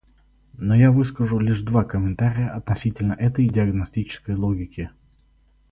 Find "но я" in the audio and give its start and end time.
0.57-0.91